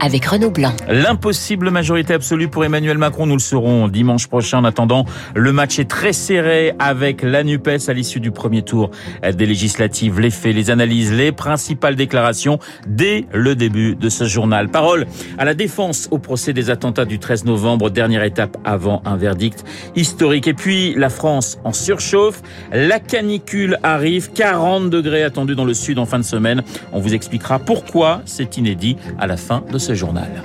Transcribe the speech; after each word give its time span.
avec 0.00 0.24
Renaud 0.26 0.50
Blanc. 0.50 0.72
L'impossible 0.88 1.70
majorité 1.70 2.14
absolue 2.14 2.48
pour 2.48 2.64
Emmanuel 2.64 2.98
Macron, 2.98 3.26
nous 3.26 3.34
le 3.34 3.40
saurons 3.40 3.88
dimanche 3.88 4.26
prochain. 4.26 4.58
En 4.58 4.64
attendant, 4.64 5.04
le 5.34 5.52
match 5.52 5.78
est 5.78 5.88
très 5.88 6.12
serré 6.12 6.74
avec 6.78 7.22
la 7.22 7.42
NUPES 7.42 7.88
à 7.88 7.92
l'issue 7.92 8.20
du 8.20 8.30
premier 8.30 8.62
tour 8.62 8.90
des 9.22 9.46
législatives. 9.46 10.20
Les 10.20 10.30
faits, 10.30 10.54
les 10.54 10.70
analyses, 10.70 11.12
les 11.12 11.32
principales 11.32 11.96
déclarations 11.96 12.58
dès 12.86 13.26
le 13.32 13.54
début 13.54 13.96
de 13.96 14.08
ce 14.08 14.24
journal. 14.24 14.68
Parole 14.68 15.06
à 15.38 15.44
la 15.44 15.54
défense 15.54 16.08
au 16.10 16.18
procès 16.18 16.52
des 16.52 16.70
attentats 16.70 17.04
du 17.04 17.18
13 17.18 17.44
novembre, 17.44 17.90
dernière 17.90 18.24
étape 18.24 18.56
avant 18.64 19.02
un 19.04 19.16
verdict 19.16 19.64
historique. 19.96 20.46
Et 20.46 20.54
puis, 20.54 20.94
la 20.94 21.10
France 21.10 21.58
en 21.64 21.72
surchauffe. 21.72 22.42
La 22.72 23.00
canicule 23.00 23.78
arrive, 23.82 24.32
40 24.32 24.90
degrés 24.90 25.22
attendus 25.22 25.54
dans 25.54 25.64
le 25.64 25.74
sud 25.74 25.98
en 25.98 26.06
fin 26.06 26.18
de 26.18 26.24
semaine. 26.24 26.62
On 26.92 27.00
vous 27.00 27.14
expliquera 27.14 27.58
pourquoi 27.58 28.22
c'est 28.24 28.56
inédit 28.56 28.96
à 29.18 29.26
la 29.26 29.36
fin 29.36 29.64
de 29.70 29.78
ce 29.78 29.83
journal. 29.92 30.42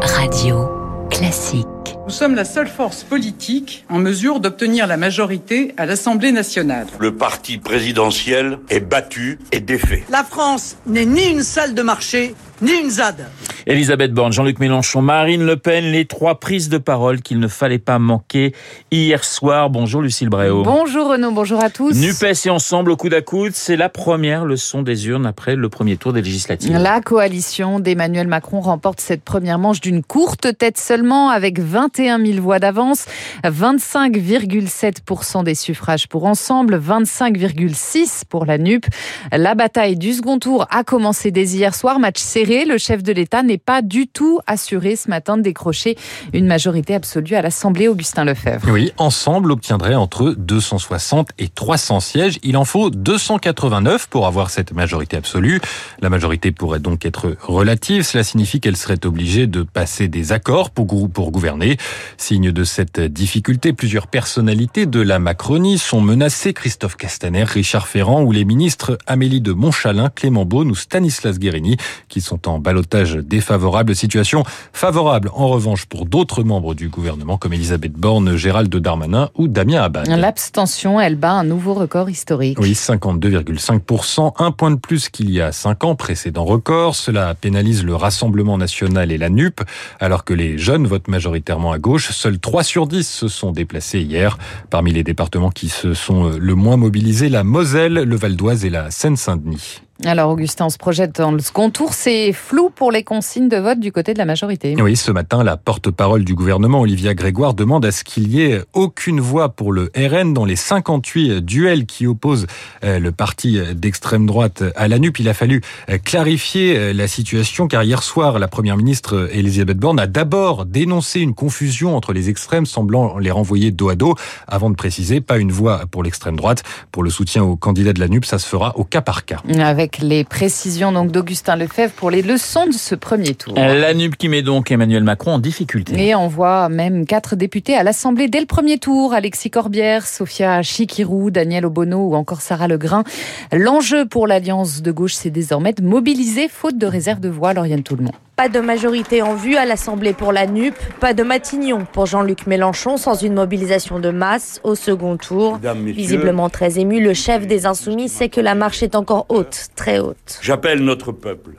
Radio 0.00 0.70
Classique. 1.10 1.66
Nous 2.06 2.12
sommes 2.12 2.34
la 2.34 2.44
seule 2.44 2.68
force 2.68 3.02
politique 3.02 3.84
en 3.90 3.98
mesure 3.98 4.40
d'obtenir 4.40 4.86
la 4.86 4.96
majorité 4.96 5.74
à 5.76 5.86
l'Assemblée 5.86 6.32
nationale. 6.32 6.86
Le 6.98 7.14
parti 7.14 7.58
présidentiel 7.58 8.58
est 8.70 8.80
battu 8.80 9.38
et 9.52 9.60
défait. 9.60 10.04
La 10.08 10.24
France 10.24 10.76
n'est 10.86 11.04
ni 11.04 11.26
une 11.26 11.42
salle 11.42 11.74
de 11.74 11.82
marché, 11.82 12.34
ni 12.62 12.72
une 12.72 12.90
ZAD. 12.90 13.26
Elisabeth 13.68 14.12
Borne, 14.12 14.32
Jean-Luc 14.32 14.60
Mélenchon, 14.60 15.02
Marine 15.02 15.44
Le 15.44 15.56
Pen, 15.56 15.86
les 15.86 16.04
trois 16.04 16.38
prises 16.38 16.68
de 16.68 16.78
parole 16.78 17.20
qu'il 17.20 17.40
ne 17.40 17.48
fallait 17.48 17.80
pas 17.80 17.98
manquer 17.98 18.54
hier 18.92 19.24
soir. 19.24 19.70
Bonjour 19.70 20.02
Lucille 20.02 20.28
Bréau. 20.28 20.62
Bonjour 20.62 21.08
Renaud, 21.08 21.32
bonjour 21.32 21.60
à 21.60 21.68
tous. 21.68 21.92
NUPES 21.92 22.46
et 22.46 22.50
ensemble 22.50 22.92
au 22.92 22.96
coude 22.96 23.14
à 23.14 23.22
coude, 23.22 23.54
c'est 23.54 23.74
la 23.74 23.88
première 23.88 24.44
leçon 24.44 24.82
des 24.82 25.08
urnes 25.08 25.26
après 25.26 25.56
le 25.56 25.68
premier 25.68 25.96
tour 25.96 26.12
des 26.12 26.22
législatives. 26.22 26.78
La 26.78 27.00
coalition 27.00 27.80
d'Emmanuel 27.80 28.28
Macron 28.28 28.60
remporte 28.60 29.00
cette 29.00 29.24
première 29.24 29.58
manche 29.58 29.80
d'une 29.80 30.04
courte 30.04 30.56
tête 30.56 30.78
seulement 30.78 31.30
avec 31.30 31.58
21 31.58 32.24
000 32.24 32.40
voix 32.40 32.60
d'avance, 32.60 33.06
25,7% 33.42 35.42
des 35.42 35.56
suffrages 35.56 36.06
pour 36.06 36.26
ensemble, 36.26 36.78
25,6% 36.78 38.22
pour 38.28 38.46
la 38.46 38.58
NUP. 38.58 38.86
La 39.32 39.56
bataille 39.56 39.96
du 39.96 40.12
second 40.12 40.38
tour 40.38 40.68
a 40.70 40.84
commencé 40.84 41.32
dès 41.32 41.48
hier 41.48 41.74
soir, 41.74 41.98
match 41.98 42.20
serré. 42.20 42.64
Le 42.64 42.78
chef 42.78 43.02
de 43.02 43.12
l'État 43.12 43.42
n'est 43.42 43.55
pas 43.58 43.82
du 43.82 44.06
tout 44.06 44.40
assuré 44.46 44.96
ce 44.96 45.08
matin 45.08 45.36
de 45.36 45.42
décrocher 45.42 45.96
une 46.32 46.46
majorité 46.46 46.94
absolue 46.94 47.34
à 47.34 47.42
l'Assemblée, 47.42 47.88
Augustin 47.88 48.24
Lefebvre. 48.24 48.68
Oui, 48.70 48.92
ensemble 48.98 49.52
obtiendrait 49.52 49.94
entre 49.94 50.34
260 50.36 51.30
et 51.38 51.48
300 51.48 52.00
sièges. 52.00 52.38
Il 52.42 52.56
en 52.56 52.64
faut 52.64 52.90
289 52.90 54.08
pour 54.08 54.26
avoir 54.26 54.50
cette 54.50 54.72
majorité 54.72 55.16
absolue. 55.16 55.60
La 56.00 56.10
majorité 56.10 56.52
pourrait 56.52 56.80
donc 56.80 57.04
être 57.04 57.36
relative. 57.42 58.02
Cela 58.02 58.24
signifie 58.24 58.60
qu'elle 58.60 58.76
serait 58.76 59.04
obligée 59.04 59.46
de 59.46 59.62
passer 59.62 60.08
des 60.08 60.32
accords 60.32 60.70
pour, 60.70 60.86
pour 61.10 61.30
gouverner. 61.30 61.76
Signe 62.16 62.52
de 62.52 62.64
cette 62.64 63.00
difficulté, 63.00 63.72
plusieurs 63.72 64.06
personnalités 64.06 64.86
de 64.86 65.00
la 65.00 65.18
Macronie 65.18 65.78
sont 65.78 66.00
menacées. 66.00 66.52
Christophe 66.52 66.96
Castaner, 66.96 67.44
Richard 67.44 67.88
Ferrand 67.88 68.22
ou 68.22 68.32
les 68.32 68.44
ministres 68.44 68.98
Amélie 69.06 69.40
de 69.40 69.52
Montchalin, 69.52 70.10
Clément 70.10 70.44
Beaune 70.44 70.70
ou 70.70 70.74
Stanislas 70.74 71.38
Guérini 71.38 71.76
qui 72.08 72.20
sont 72.20 72.48
en 72.48 72.58
balotage 72.58 73.14
défavorable. 73.46 73.94
Situation 73.94 74.42
favorable 74.72 75.30
en 75.32 75.46
revanche 75.46 75.86
pour 75.86 76.04
d'autres 76.04 76.42
membres 76.42 76.74
du 76.74 76.88
gouvernement 76.88 77.38
comme 77.38 77.52
Elisabeth 77.52 77.92
Borne, 77.92 78.34
Gérald 78.36 78.74
Darmanin 78.74 79.30
ou 79.36 79.46
Damien 79.46 79.82
Abad. 79.82 80.08
L'abstention, 80.08 81.00
elle 81.00 81.14
bat 81.14 81.30
un 81.30 81.44
nouveau 81.44 81.72
record 81.72 82.10
historique. 82.10 82.58
Oui, 82.60 82.72
52,5%, 82.72 84.32
un 84.38 84.50
point 84.50 84.72
de 84.72 84.76
plus 84.76 85.08
qu'il 85.08 85.30
y 85.30 85.40
a 85.40 85.52
cinq 85.52 85.84
ans, 85.84 85.94
précédent 85.94 86.44
record. 86.44 86.96
Cela 86.96 87.34
pénalise 87.34 87.84
le 87.84 87.94
Rassemblement 87.94 88.58
national 88.58 89.12
et 89.12 89.18
la 89.18 89.30
NUP, 89.30 89.60
alors 90.00 90.24
que 90.24 90.34
les 90.34 90.58
jeunes 90.58 90.88
votent 90.88 91.08
majoritairement 91.08 91.70
à 91.70 91.78
gauche. 91.78 92.10
Seuls 92.10 92.40
3 92.40 92.64
sur 92.64 92.88
10 92.88 93.08
se 93.08 93.28
sont 93.28 93.52
déplacés 93.52 94.00
hier. 94.00 94.38
Parmi 94.70 94.92
les 94.92 95.04
départements 95.04 95.50
qui 95.50 95.68
se 95.68 95.94
sont 95.94 96.30
le 96.30 96.54
moins 96.56 96.76
mobilisés, 96.76 97.28
la 97.28 97.44
Moselle, 97.44 97.94
le 97.94 98.16
Val 98.16 98.34
d'Oise 98.34 98.64
et 98.64 98.70
la 98.70 98.90
Seine-Saint-Denis. 98.90 99.85
Alors 100.04 100.30
Augustin, 100.30 100.66
on 100.66 100.70
se 100.70 100.76
projette 100.76 101.16
dans 101.16 101.32
le 101.32 101.38
second 101.38 101.70
tour. 101.70 101.94
C'est 101.94 102.32
flou 102.34 102.68
pour 102.68 102.92
les 102.92 103.02
consignes 103.02 103.48
de 103.48 103.56
vote 103.56 103.80
du 103.80 103.92
côté 103.92 104.12
de 104.12 104.18
la 104.18 104.26
majorité. 104.26 104.76
Oui, 104.78 104.94
ce 104.94 105.10
matin, 105.10 105.42
la 105.42 105.56
porte-parole 105.56 106.22
du 106.22 106.34
gouvernement, 106.34 106.80
Olivia 106.80 107.14
Grégoire, 107.14 107.54
demande 107.54 107.84
à 107.86 107.92
ce 107.92 108.04
qu'il 108.04 108.28
y 108.28 108.42
ait 108.42 108.62
aucune 108.74 109.20
voix 109.20 109.48
pour 109.48 109.72
le 109.72 109.90
RN 109.96 110.34
dans 110.34 110.44
les 110.44 110.56
58 110.56 111.40
duels 111.40 111.86
qui 111.86 112.06
opposent 112.06 112.46
euh, 112.84 112.98
le 112.98 113.10
parti 113.10 113.58
d'extrême 113.74 114.26
droite 114.26 114.62
à 114.76 114.86
la 114.86 114.98
NUP. 114.98 115.18
Il 115.18 115.28
a 115.30 115.34
fallu 115.34 115.62
euh, 115.88 115.96
clarifier 115.96 116.76
euh, 116.76 116.92
la 116.92 117.08
situation 117.08 117.66
car 117.66 117.82
hier 117.82 118.02
soir, 118.02 118.38
la 118.38 118.48
première 118.48 118.76
ministre 118.76 119.30
Elisabeth 119.32 119.78
Borne 119.78 119.98
a 119.98 120.06
d'abord 120.06 120.66
dénoncé 120.66 121.20
une 121.20 121.34
confusion 121.34 121.96
entre 121.96 122.12
les 122.12 122.28
extrêmes 122.28 122.66
semblant 122.66 123.18
les 123.18 123.30
renvoyer 123.30 123.70
dos 123.70 123.88
à 123.88 123.94
dos 123.94 124.14
avant 124.46 124.68
de 124.68 124.74
préciser 124.74 125.22
pas 125.22 125.38
une 125.38 125.52
voix 125.52 125.82
pour 125.90 126.02
l'extrême 126.02 126.36
droite. 126.36 126.62
Pour 126.92 127.02
le 127.02 127.08
soutien 127.08 127.42
au 127.42 127.56
candidat 127.56 127.94
de 127.94 128.00
la 128.00 128.08
NUP, 128.08 128.26
ça 128.26 128.38
se 128.38 128.46
fera 128.46 128.76
au 128.76 128.84
cas 128.84 129.00
par 129.00 129.24
cas. 129.24 129.40
Avec 129.58 129.85
avec 129.86 129.98
les 129.98 130.24
précisions 130.24 130.90
donc 130.90 131.12
d'Augustin 131.12 131.54
Lefebvre 131.54 131.92
pour 131.92 132.10
les 132.10 132.20
leçons 132.20 132.66
de 132.66 132.72
ce 132.72 132.96
premier 132.96 133.36
tour. 133.36 133.54
La 133.54 133.94
NUP 133.94 134.16
qui 134.16 134.28
met 134.28 134.42
donc 134.42 134.72
Emmanuel 134.72 135.04
Macron 135.04 135.34
en 135.34 135.38
difficulté. 135.38 136.08
Et 136.08 136.12
on 136.16 136.26
voit 136.26 136.68
même 136.68 137.06
quatre 137.06 137.36
députés 137.36 137.76
à 137.76 137.84
l'Assemblée 137.84 138.26
dès 138.26 138.40
le 138.40 138.46
premier 138.46 138.78
tour. 138.78 139.14
Alexis 139.14 139.48
Corbière, 139.48 140.04
Sophia 140.04 140.60
Chikirou, 140.62 141.30
Daniel 141.30 141.66
Obono 141.66 141.98
ou 141.98 142.16
encore 142.16 142.40
Sarah 142.40 142.66
Legrain. 142.66 143.04
L'enjeu 143.52 144.06
pour 144.06 144.26
l'Alliance 144.26 144.82
de 144.82 144.90
gauche, 144.90 145.14
c'est 145.14 145.30
désormais 145.30 145.72
de 145.72 145.82
mobiliser 145.82 146.48
faute 146.48 146.78
de 146.78 146.86
réserve 146.88 147.20
de 147.20 147.28
voix. 147.28 147.54
Lauriane 147.54 147.84
Tout 147.84 147.94
le 147.94 148.02
monde. 148.02 148.25
Pas 148.36 148.50
de 148.50 148.60
majorité 148.60 149.22
en 149.22 149.34
vue 149.34 149.56
à 149.56 149.64
l'Assemblée 149.64 150.12
pour 150.12 150.30
la 150.30 150.46
NUP, 150.46 150.74
pas 151.00 151.14
de 151.14 151.22
Matignon 151.22 151.86
pour 151.90 152.04
Jean-Luc 152.04 152.46
Mélenchon 152.46 152.98
sans 152.98 153.14
une 153.14 153.32
mobilisation 153.32 153.98
de 153.98 154.10
masse 154.10 154.60
au 154.62 154.74
second 154.74 155.16
tour. 155.16 155.58
Visiblement 155.86 156.50
très 156.50 156.78
ému, 156.78 157.02
le 157.02 157.14
chef 157.14 157.46
des 157.46 157.64
Insoumis 157.64 158.10
sait 158.10 158.28
que 158.28 158.42
la 158.42 158.54
marche 158.54 158.82
est 158.82 158.94
encore 158.94 159.24
haute, 159.30 159.68
très 159.74 160.00
haute. 160.00 160.38
J'appelle 160.42 160.80
notre 160.80 161.12
peuple 161.12 161.52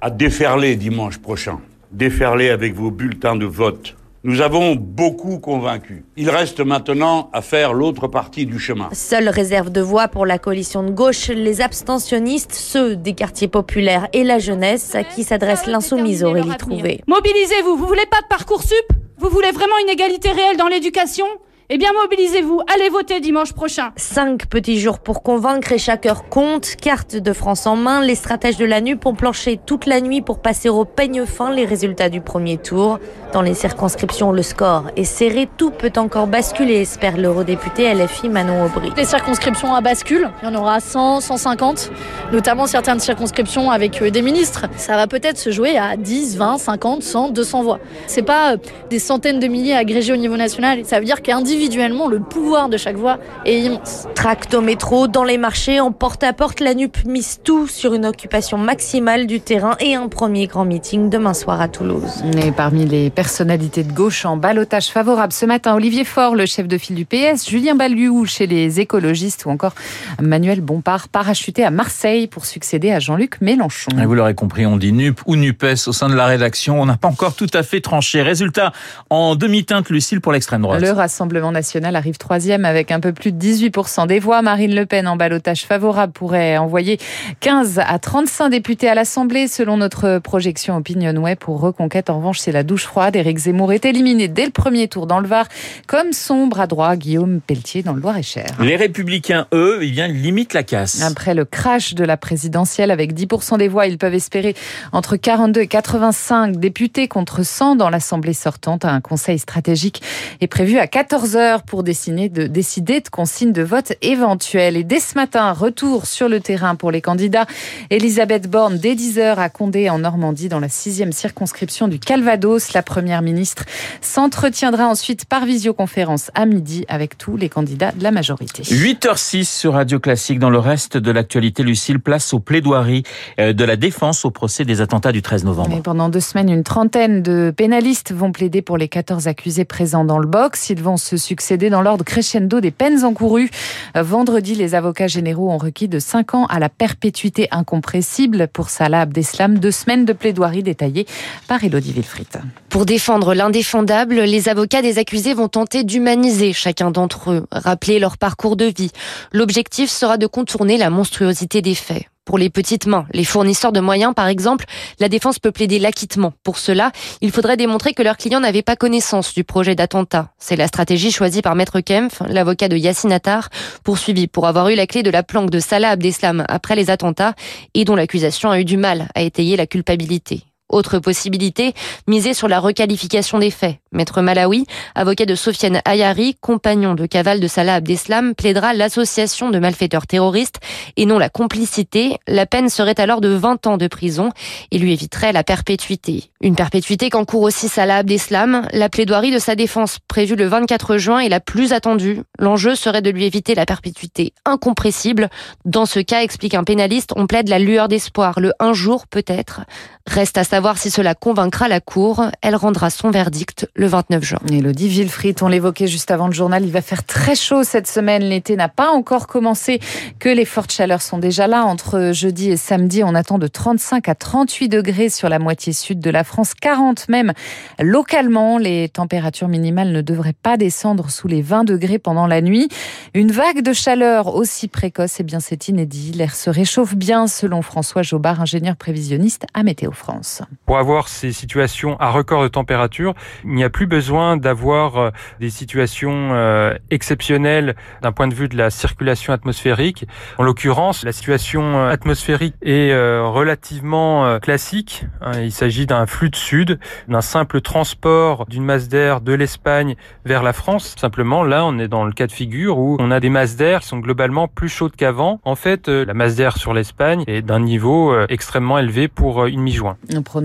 à 0.00 0.10
déferler 0.10 0.74
dimanche 0.74 1.18
prochain, 1.18 1.60
déferler 1.92 2.50
avec 2.50 2.74
vos 2.74 2.90
bulletins 2.90 3.36
de 3.36 3.46
vote 3.46 3.94
nous 4.24 4.40
avons 4.40 4.74
beaucoup 4.74 5.38
convaincu. 5.38 6.04
Il 6.16 6.30
reste 6.30 6.60
maintenant 6.60 7.28
à 7.34 7.42
faire 7.42 7.74
l'autre 7.74 8.08
partie 8.08 8.46
du 8.46 8.58
chemin. 8.58 8.88
Seule 8.92 9.28
réserve 9.28 9.70
de 9.70 9.82
voix 9.82 10.08
pour 10.08 10.24
la 10.24 10.38
coalition 10.38 10.82
de 10.82 10.90
gauche, 10.90 11.28
les 11.28 11.60
abstentionnistes, 11.60 12.52
ceux 12.52 12.96
des 12.96 13.12
quartiers 13.12 13.48
populaires 13.48 14.08
et 14.14 14.24
la 14.24 14.38
jeunesse 14.38 14.94
à 14.94 15.04
qui 15.04 15.24
s'adresse 15.24 15.66
l'insoumise 15.66 16.24
Aurélie 16.24 16.56
Trouvé. 16.58 17.02
Mobilisez-vous, 17.06 17.76
vous 17.76 17.86
voulez 17.86 18.06
pas 18.10 18.22
de 18.22 18.26
parcours 18.28 18.62
sup? 18.62 18.86
Vous 19.18 19.28
voulez 19.28 19.52
vraiment 19.52 19.76
une 19.82 19.90
égalité 19.90 20.32
réelle 20.32 20.56
dans 20.56 20.68
l'éducation? 20.68 21.26
Eh 21.70 21.78
bien, 21.78 21.88
mobilisez-vous, 22.02 22.60
allez 22.74 22.90
voter 22.90 23.20
dimanche 23.20 23.54
prochain. 23.54 23.92
Cinq 23.96 24.44
petits 24.48 24.78
jours 24.78 24.98
pour 24.98 25.22
convaincre 25.22 25.72
et 25.72 25.78
chaque 25.78 26.04
heure 26.04 26.28
compte. 26.28 26.76
Carte 26.76 27.16
de 27.16 27.32
France 27.32 27.66
en 27.66 27.74
main, 27.74 28.02
les 28.04 28.16
stratèges 28.16 28.58
de 28.58 28.66
la 28.66 28.82
NUP 28.82 29.06
ont 29.06 29.14
planché 29.14 29.58
toute 29.64 29.86
la 29.86 30.02
nuit 30.02 30.20
pour 30.20 30.40
passer 30.40 30.68
au 30.68 30.84
peigne 30.84 31.24
fin 31.24 31.50
les 31.50 31.64
résultats 31.64 32.10
du 32.10 32.20
premier 32.20 32.58
tour. 32.58 32.98
Dans 33.32 33.40
les 33.40 33.54
circonscriptions, 33.54 34.30
le 34.30 34.42
score 34.42 34.84
est 34.96 35.04
serré, 35.04 35.48
tout 35.56 35.70
peut 35.70 35.90
encore 35.96 36.26
basculer, 36.26 36.82
espère 36.82 37.16
l'eurodéputé 37.16 37.92
LFI 37.94 38.28
Manon 38.28 38.66
Aubry. 38.66 38.92
Les 38.96 39.06
circonscriptions 39.06 39.74
à 39.74 39.80
bascule, 39.80 40.30
il 40.42 40.44
y 40.44 40.48
en 40.48 40.54
aura 40.54 40.80
100, 40.80 41.22
150, 41.22 41.90
notamment 42.30 42.66
certaines 42.66 43.00
circonscriptions 43.00 43.70
avec 43.70 44.02
euh, 44.02 44.10
des 44.10 44.20
ministres. 44.20 44.66
Ça 44.76 44.96
va 44.96 45.06
peut-être 45.06 45.38
se 45.38 45.50
jouer 45.50 45.78
à 45.78 45.96
10, 45.96 46.36
20, 46.36 46.58
50, 46.58 47.02
100, 47.02 47.30
200 47.30 47.62
voix. 47.62 47.80
C'est 48.06 48.22
pas 48.22 48.52
euh, 48.52 48.56
des 48.90 48.98
centaines 48.98 49.40
de 49.40 49.46
milliers 49.48 49.74
agrégés 49.74 50.12
au 50.12 50.16
niveau 50.16 50.36
national, 50.36 50.84
ça 50.84 50.98
veut 50.98 51.06
dire 51.06 51.22
qu'un 51.22 51.40
individuellement, 51.54 52.08
le 52.08 52.18
pouvoir 52.18 52.68
de 52.68 52.76
chaque 52.76 52.96
voix 52.96 53.18
est 53.44 53.60
immense. 53.60 54.08
Tract 54.16 54.54
au 54.54 54.60
métro, 54.60 55.06
dans 55.06 55.22
les 55.22 55.38
marchés, 55.38 55.78
en 55.78 55.92
porte-à-porte, 55.92 56.58
la 56.58 56.74
NUP 56.74 57.04
mise 57.06 57.38
tout 57.44 57.68
sur 57.68 57.94
une 57.94 58.06
occupation 58.06 58.58
maximale 58.58 59.28
du 59.28 59.40
terrain 59.40 59.76
et 59.78 59.94
un 59.94 60.08
premier 60.08 60.48
grand 60.48 60.64
meeting 60.64 61.10
demain 61.10 61.32
soir 61.32 61.60
à 61.60 61.68
Toulouse. 61.68 62.24
Et 62.44 62.50
parmi 62.50 62.86
les 62.86 63.08
personnalités 63.08 63.84
de 63.84 63.92
gauche 63.92 64.24
en 64.24 64.36
balotage 64.36 64.88
favorable 64.88 65.32
ce 65.32 65.46
matin, 65.46 65.76
Olivier 65.76 66.04
Faure, 66.04 66.34
le 66.34 66.44
chef 66.44 66.66
de 66.66 66.76
file 66.76 66.96
du 66.96 67.04
PS, 67.04 67.48
Julien 67.48 67.76
Baliou 67.76 68.26
chez 68.26 68.48
les 68.48 68.80
écologistes 68.80 69.46
ou 69.46 69.50
encore 69.50 69.74
Manuel 70.20 70.60
Bompard, 70.60 71.08
parachuté 71.08 71.64
à 71.64 71.70
Marseille 71.70 72.26
pour 72.26 72.46
succéder 72.46 72.90
à 72.90 72.98
Jean-Luc 72.98 73.40
Mélenchon. 73.40 73.92
Et 74.02 74.06
vous 74.06 74.14
l'aurez 74.14 74.34
compris, 74.34 74.66
on 74.66 74.76
dit 74.76 74.92
NUP 74.92 75.20
ou 75.26 75.36
NUPES 75.36 75.86
au 75.86 75.92
sein 75.92 76.08
de 76.08 76.16
la 76.16 76.26
rédaction. 76.26 76.80
On 76.80 76.86
n'a 76.86 76.96
pas 76.96 77.08
encore 77.08 77.36
tout 77.36 77.50
à 77.54 77.62
fait 77.62 77.80
tranché. 77.80 78.22
Résultat, 78.22 78.72
en 79.08 79.36
demi-teinte, 79.36 79.88
Lucille, 79.88 80.20
pour 80.20 80.32
l'extrême 80.32 80.62
droite. 80.62 80.80
Le 80.80 80.90
Rassemblement 80.90 81.43
Rassemblement 81.44 81.52
national 81.52 81.96
arrive 81.96 82.16
troisième 82.16 82.64
avec 82.64 82.90
un 82.90 83.00
peu 83.00 83.12
plus 83.12 83.32
de 83.32 83.38
18% 83.38 84.06
des 84.06 84.18
voix. 84.18 84.40
Marine 84.40 84.74
Le 84.74 84.86
Pen 84.86 85.06
en 85.06 85.16
balotage 85.16 85.64
favorable 85.64 86.12
pourrait 86.12 86.56
envoyer 86.56 86.98
15 87.40 87.80
à 87.86 87.98
35 87.98 88.48
députés 88.48 88.88
à 88.88 88.94
l'Assemblée 88.94 89.46
selon 89.46 89.76
notre 89.76 90.18
projection 90.20 90.76
Opinionway 90.76 91.36
pour 91.36 91.60
Reconquête. 91.60 92.08
En 92.08 92.18
revanche, 92.18 92.38
c'est 92.38 92.52
la 92.52 92.62
douche 92.62 92.84
froide. 92.84 93.16
Éric 93.16 93.38
Zemmour 93.38 93.72
est 93.72 93.84
éliminé 93.84 94.28
dès 94.28 94.46
le 94.46 94.52
premier 94.52 94.88
tour 94.88 95.06
dans 95.06 95.20
le 95.20 95.28
Var, 95.28 95.46
comme 95.86 96.12
son 96.12 96.46
bras 96.46 96.66
droit 96.66 96.96
Guillaume 96.96 97.40
Pelletier 97.40 97.82
dans 97.82 97.92
le 97.92 98.00
Loir-et-Cher. 98.00 98.46
Les 98.60 98.76
Républicains, 98.76 99.46
eux, 99.52 99.80
eh 99.82 99.90
bien, 99.90 100.08
limitent 100.08 100.54
la 100.54 100.62
casse. 100.62 101.02
Après 101.02 101.34
le 101.34 101.44
crash 101.44 101.94
de 101.94 102.04
la 102.04 102.16
présidentielle 102.16 102.90
avec 102.90 103.12
10% 103.12 103.58
des 103.58 103.68
voix, 103.68 103.86
ils 103.86 103.98
peuvent 103.98 104.14
espérer 104.14 104.54
entre 104.92 105.16
42 105.16 105.60
et 105.60 105.66
85 105.66 106.56
députés 106.56 107.08
contre 107.08 107.42
100 107.42 107.76
dans 107.76 107.90
l'Assemblée 107.90 108.32
sortante. 108.32 108.84
Un 108.84 109.00
conseil 109.00 109.38
stratégique 109.38 110.02
est 110.40 110.46
prévu 110.46 110.78
à 110.78 110.86
14 110.86 111.33
heures 111.36 111.62
pour 111.62 111.82
décider 111.82 112.28
de, 112.28 112.46
décider 112.46 113.00
de 113.00 113.08
consignes 113.08 113.52
de 113.52 113.62
vote 113.62 113.92
éventuelles. 114.02 114.76
Et 114.76 114.84
dès 114.84 115.00
ce 115.00 115.14
matin, 115.14 115.52
retour 115.52 116.06
sur 116.06 116.28
le 116.28 116.40
terrain 116.40 116.74
pour 116.74 116.90
les 116.90 117.00
candidats. 117.00 117.46
Elisabeth 117.90 118.48
Borne, 118.48 118.78
dès 118.78 118.94
10 118.94 119.18
heures 119.18 119.38
à 119.38 119.48
Condé 119.48 119.90
en 119.90 119.98
Normandie, 119.98 120.48
dans 120.48 120.60
la 120.60 120.68
sixième 120.68 121.12
circonscription 121.12 121.88
du 121.88 121.98
Calvados. 121.98 122.72
La 122.72 122.82
première 122.82 123.22
ministre 123.22 123.64
s'entretiendra 124.00 124.86
ensuite 124.86 125.24
par 125.24 125.44
visioconférence 125.46 126.30
à 126.34 126.46
midi 126.46 126.84
avec 126.88 127.18
tous 127.18 127.36
les 127.36 127.48
candidats 127.48 127.92
de 127.92 128.02
la 128.02 128.10
majorité. 128.10 128.62
8h06 128.62 129.44
sur 129.44 129.74
Radio 129.74 130.00
Classique. 130.00 130.38
Dans 130.38 130.50
le 130.50 130.58
reste 130.58 130.96
de 130.96 131.10
l'actualité, 131.10 131.62
Lucille, 131.62 132.00
place 132.00 132.32
aux 132.34 132.40
plaidoiries 132.40 133.02
euh, 133.38 133.52
de 133.52 133.64
la 133.64 133.76
défense 133.76 134.24
au 134.24 134.30
procès 134.30 134.64
des 134.64 134.80
attentats 134.80 135.12
du 135.12 135.22
13 135.22 135.44
novembre. 135.44 135.82
pendant 135.82 136.08
deux 136.08 136.20
semaines, 136.20 136.50
une 136.50 136.64
trentaine 136.64 137.22
de 137.22 137.52
pénalistes 137.56 138.12
vont 138.12 138.32
plaider 138.32 138.62
pour 138.62 138.78
les 138.78 138.88
14 138.88 139.28
accusés 139.28 139.64
présents 139.64 140.04
dans 140.04 140.18
le 140.18 140.26
box. 140.26 140.70
Ils 140.70 140.82
vont 140.82 140.96
se 140.96 141.16
succéder 141.24 141.70
dans 141.70 141.82
l'ordre 141.82 142.04
crescendo 142.04 142.60
des 142.60 142.70
peines 142.70 143.04
encourues. 143.04 143.50
Vendredi, 143.94 144.54
les 144.54 144.74
avocats 144.74 145.08
généraux 145.08 145.50
ont 145.50 145.58
requis 145.58 145.88
de 145.88 145.98
5 145.98 146.34
ans 146.34 146.46
à 146.46 146.58
la 146.58 146.68
perpétuité 146.68 147.48
incompressible 147.50 148.48
pour 148.48 148.70
Salah 148.70 149.00
Abdeslam. 149.00 149.58
Deux 149.58 149.70
semaines 149.70 150.04
de 150.04 150.12
plaidoirie 150.12 150.62
détaillées 150.62 151.06
par 151.48 151.64
Elodie 151.64 151.92
Wilfried. 151.92 152.42
Pour 152.68 152.86
défendre 152.86 153.34
l'indéfendable, 153.34 154.20
les 154.20 154.48
avocats 154.48 154.82
des 154.82 154.98
accusés 154.98 155.34
vont 155.34 155.48
tenter 155.48 155.84
d'humaniser 155.84 156.52
chacun 156.52 156.90
d'entre 156.90 157.32
eux, 157.32 157.46
rappeler 157.50 157.98
leur 157.98 158.18
parcours 158.18 158.56
de 158.56 158.66
vie. 158.66 158.90
L'objectif 159.32 159.90
sera 159.90 160.18
de 160.18 160.26
contourner 160.26 160.76
la 160.76 160.90
monstruosité 160.90 161.62
des 161.62 161.74
faits. 161.74 162.04
Pour 162.24 162.38
les 162.38 162.48
petites 162.48 162.86
mains, 162.86 163.06
les 163.12 163.24
fournisseurs 163.24 163.72
de 163.72 163.80
moyens 163.80 164.14
par 164.14 164.28
exemple, 164.28 164.64
la 164.98 165.10
défense 165.10 165.38
peut 165.38 165.52
plaider 165.52 165.78
l'acquittement. 165.78 166.32
Pour 166.42 166.58
cela, 166.58 166.90
il 167.20 167.30
faudrait 167.30 167.58
démontrer 167.58 167.92
que 167.92 168.02
leurs 168.02 168.16
clients 168.16 168.40
n'avaient 168.40 168.62
pas 168.62 168.76
connaissance 168.76 169.34
du 169.34 169.44
projet 169.44 169.74
d'attentat. 169.74 170.30
C'est 170.38 170.56
la 170.56 170.66
stratégie 170.66 171.12
choisie 171.12 171.42
par 171.42 171.54
Maître 171.54 171.80
Kempf, 171.80 172.22
l'avocat 172.26 172.68
de 172.68 172.76
Yassine 172.76 173.12
Attar, 173.12 173.50
poursuivi 173.84 174.26
pour 174.26 174.46
avoir 174.46 174.70
eu 174.70 174.74
la 174.74 174.86
clé 174.86 175.02
de 175.02 175.10
la 175.10 175.22
planque 175.22 175.50
de 175.50 175.60
Salah 175.60 175.90
Abdeslam 175.90 176.44
après 176.48 176.76
les 176.76 176.90
attentats 176.90 177.34
et 177.74 177.84
dont 177.84 177.96
l'accusation 177.96 178.50
a 178.50 178.58
eu 178.58 178.64
du 178.64 178.78
mal 178.78 179.08
à 179.14 179.20
étayer 179.20 179.56
la 179.56 179.66
culpabilité. 179.66 180.44
Autre 180.70 180.98
possibilité, 180.98 181.74
miser 182.06 182.32
sur 182.32 182.48
la 182.48 182.58
requalification 182.58 183.38
des 183.38 183.50
faits. 183.50 183.76
Maître 183.92 184.22
Malawi, 184.22 184.66
avocat 184.94 185.26
de 185.26 185.34
Sofiane 185.34 185.80
Ayari, 185.84 186.36
compagnon 186.40 186.94
de 186.94 187.06
cavale 187.06 187.38
de 187.38 187.46
Salah 187.46 187.76
Abdeslam, 187.76 188.34
plaidera 188.34 188.72
l'association 188.72 189.50
de 189.50 189.58
malfaiteurs 189.58 190.06
terroristes 190.06 190.60
et 190.96 191.06
non 191.06 191.18
la 191.18 191.28
complicité. 191.28 192.16
La 192.26 192.46
peine 192.46 192.70
serait 192.70 192.98
alors 192.98 193.20
de 193.20 193.28
20 193.28 193.66
ans 193.66 193.76
de 193.76 193.86
prison 193.86 194.30
et 194.70 194.78
lui 194.78 194.92
éviterait 194.92 195.32
la 195.32 195.44
perpétuité. 195.44 196.30
Une 196.40 196.56
perpétuité 196.56 197.10
qu'encourt 197.10 197.42
aussi 197.42 197.68
Salah 197.68 197.98
Abdeslam. 197.98 198.66
La 198.72 198.88
plaidoirie 198.88 199.32
de 199.32 199.38
sa 199.38 199.54
défense 199.54 199.98
prévue 200.08 200.34
le 200.34 200.46
24 200.46 200.96
juin 200.96 201.20
est 201.20 201.28
la 201.28 201.40
plus 201.40 201.72
attendue. 201.72 202.22
L'enjeu 202.38 202.74
serait 202.74 203.02
de 203.02 203.10
lui 203.10 203.24
éviter 203.24 203.54
la 203.54 203.66
perpétuité 203.66 204.32
incompressible. 204.44 205.28
Dans 205.64 205.86
ce 205.86 206.00
cas, 206.00 206.22
explique 206.22 206.54
un 206.54 206.64
pénaliste, 206.64 207.12
on 207.16 207.26
plaide 207.26 207.48
la 207.48 207.58
lueur 207.58 207.88
d'espoir, 207.88 208.40
le 208.40 208.52
un 208.60 208.72
jour 208.72 209.06
peut-être. 209.06 209.62
Reste 210.06 210.36
à 210.36 210.44
savoir 210.54 210.78
si 210.78 210.88
cela 210.88 211.16
convaincra 211.16 211.66
la 211.66 211.80
Cour. 211.80 212.26
Elle 212.40 212.54
rendra 212.54 212.88
son 212.88 213.10
verdict 213.10 213.68
le 213.74 213.88
29 213.88 214.22
juin. 214.22 214.38
Elodie 214.48 214.86
Villefrit, 214.86 215.34
on 215.42 215.48
l'évoquait 215.48 215.88
juste 215.88 216.12
avant 216.12 216.28
le 216.28 216.32
journal, 216.32 216.64
il 216.64 216.70
va 216.70 216.80
faire 216.80 217.02
très 217.02 217.34
chaud 217.34 217.64
cette 217.64 217.88
semaine. 217.88 218.22
L'été 218.22 218.54
n'a 218.54 218.68
pas 218.68 218.92
encore 218.92 219.26
commencé, 219.26 219.80
que 220.20 220.28
les 220.28 220.44
fortes 220.44 220.70
chaleurs 220.70 221.02
sont 221.02 221.18
déjà 221.18 221.48
là. 221.48 221.64
Entre 221.64 222.12
jeudi 222.12 222.50
et 222.50 222.56
samedi, 222.56 223.02
on 223.02 223.16
attend 223.16 223.38
de 223.38 223.48
35 223.48 224.08
à 224.08 224.14
38 224.14 224.68
degrés 224.68 225.08
sur 225.08 225.28
la 225.28 225.40
moitié 225.40 225.72
sud 225.72 225.98
de 225.98 226.08
la 226.08 226.22
France, 226.22 226.54
40 226.54 227.08
même 227.08 227.32
localement. 227.80 228.56
Les 228.56 228.88
températures 228.88 229.48
minimales 229.48 229.90
ne 229.90 230.02
devraient 230.02 230.36
pas 230.40 230.56
descendre 230.56 231.10
sous 231.10 231.26
les 231.26 231.42
20 231.42 231.64
degrés 231.64 231.98
pendant 231.98 232.28
la 232.28 232.40
nuit. 232.40 232.68
Une 233.12 233.32
vague 233.32 233.60
de 233.60 233.72
chaleur 233.72 234.36
aussi 234.36 234.68
précoce, 234.68 235.16
eh 235.18 235.24
bien 235.24 235.40
c'est 235.40 235.66
inédit. 235.66 236.12
L'air 236.12 236.36
se 236.36 236.48
réchauffe 236.48 236.94
bien 236.94 237.26
selon 237.26 237.60
François 237.60 238.02
Jobard, 238.02 238.40
ingénieur 238.40 238.76
prévisionniste 238.76 239.46
à 239.52 239.64
Météo 239.64 239.90
France. 239.90 240.43
Pour 240.66 240.78
avoir 240.78 241.08
ces 241.08 241.32
situations 241.32 241.98
à 242.00 242.10
record 242.10 242.42
de 242.42 242.48
température, 242.48 243.14
il 243.44 243.50
n'y 243.50 243.64
a 243.64 243.70
plus 243.70 243.86
besoin 243.86 244.36
d'avoir 244.36 244.96
euh, 244.96 245.10
des 245.40 245.50
situations 245.50 246.30
euh, 246.32 246.74
exceptionnelles 246.90 247.74
d'un 248.02 248.12
point 248.12 248.28
de 248.28 248.34
vue 248.34 248.48
de 248.48 248.56
la 248.56 248.70
circulation 248.70 249.32
atmosphérique. 249.32 250.06
En 250.38 250.42
l'occurrence, 250.42 251.04
la 251.04 251.12
situation 251.12 251.62
euh, 251.76 251.90
atmosphérique 251.90 252.54
est 252.62 252.94
relativement 252.94 254.38
classique. 254.40 255.04
Hein. 255.20 255.40
Il 255.42 255.52
s'agit 255.52 255.86
d'un 255.86 256.06
flux 256.06 256.30
de 256.30 256.36
sud, 256.36 256.78
d'un 257.08 257.20
simple 257.20 257.60
transport 257.60 258.46
d'une 258.46 258.64
masse 258.64 258.88
d'air 258.88 259.20
de 259.20 259.32
l'Espagne 259.32 259.96
vers 260.24 260.42
la 260.42 260.52
France. 260.52 260.94
Simplement, 260.98 261.42
là, 261.42 261.64
on 261.64 261.78
est 261.78 261.88
dans 261.88 262.04
le 262.04 262.12
cas 262.12 262.26
de 262.26 262.32
figure 262.32 262.78
où 262.78 262.96
on 263.00 263.10
a 263.10 263.20
des 263.20 263.30
masses 263.30 263.56
d'air 263.56 263.80
qui 263.80 263.88
sont 263.88 263.98
globalement 263.98 264.48
plus 264.48 264.68
chaudes 264.68 264.96
qu'avant. 264.96 265.40
En 265.44 265.56
fait, 265.56 265.88
la 265.88 266.14
masse 266.14 266.36
d'air 266.36 266.56
sur 266.56 266.74
l'Espagne 266.74 267.24
est 267.26 267.42
d'un 267.42 267.60
niveau 267.60 268.16
extrêmement 268.28 268.78
élevé 268.78 269.08
pour 269.08 269.46
une 269.46 269.60
mi-juin. 269.60 269.96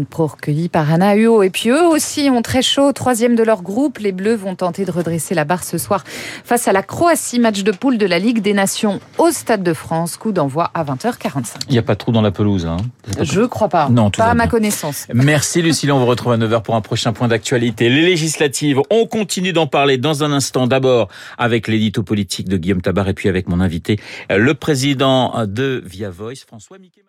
Pro 0.09 0.27
recueilli 0.27 0.69
par 0.69 0.91
Anna 0.91 1.15
Huot. 1.15 1.43
Et 1.43 1.49
puis 1.49 1.69
eux 1.69 1.85
aussi 1.87 2.29
ont 2.29 2.41
très 2.41 2.61
chaud. 2.61 2.91
Troisième 2.93 3.35
de 3.35 3.43
leur 3.43 3.61
groupe, 3.61 3.97
les 3.99 4.11
Bleus 4.11 4.35
vont 4.35 4.55
tenter 4.55 4.85
de 4.85 4.91
redresser 4.91 5.35
la 5.35 5.45
barre 5.45 5.63
ce 5.63 5.77
soir 5.77 6.03
face 6.43 6.67
à 6.67 6.73
la 6.73 6.83
Croatie. 6.83 7.39
Match 7.39 7.63
de 7.63 7.71
poule 7.71 7.97
de 7.97 8.05
la 8.05 8.19
Ligue 8.19 8.41
des 8.41 8.53
Nations 8.53 8.99
au 9.17 9.31
Stade 9.31 9.63
de 9.63 9.73
France. 9.73 10.17
Coup 10.17 10.31
d'envoi 10.31 10.71
à 10.73 10.83
20h45. 10.83 11.55
Il 11.67 11.73
n'y 11.73 11.77
a 11.77 11.81
pas 11.81 11.93
de 11.93 11.99
trou 11.99 12.11
dans 12.11 12.21
la 12.21 12.31
pelouse. 12.31 12.65
Hein 12.65 12.77
Je 13.21 13.41
crois 13.41 13.69
pas. 13.69 13.89
Non, 13.89 14.11
pas 14.11 14.25
à 14.25 14.33
ma 14.33 14.47
connaissance. 14.47 15.07
Merci 15.13 15.61
Lucille. 15.61 15.91
On 15.91 15.99
vous 15.99 16.05
retrouve 16.05 16.33
à 16.33 16.37
9h 16.37 16.61
pour 16.61 16.75
un 16.75 16.81
prochain 16.81 17.13
point 17.13 17.27
d'actualité. 17.27 17.89
Les 17.89 18.01
législatives, 18.01 18.79
on 18.89 19.05
continue 19.05 19.53
d'en 19.53 19.67
parler 19.67 19.97
dans 19.97 20.23
un 20.23 20.31
instant. 20.31 20.67
D'abord 20.67 21.09
avec 21.37 21.67
l'édito 21.67 22.03
politique 22.03 22.47
de 22.49 22.57
Guillaume 22.57 22.81
Tabar 22.81 23.07
et 23.07 23.13
puis 23.13 23.29
avec 23.29 23.47
mon 23.47 23.59
invité, 23.59 23.99
le 24.29 24.53
président 24.53 25.45
de 25.45 25.83
Via 25.85 26.09
Voice, 26.09 26.45
François 26.45 26.77
Miquet. 26.77 27.03